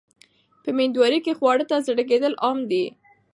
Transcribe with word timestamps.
په 0.63 0.69
مېندوارۍ 0.77 1.19
کې 1.25 1.37
خواړو 1.37 1.65
ته 1.69 1.75
زړه 1.87 2.03
کېدل 2.09 2.33
عام 2.43 2.59
دي. 2.71 2.85